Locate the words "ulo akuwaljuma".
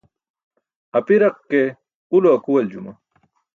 2.15-2.91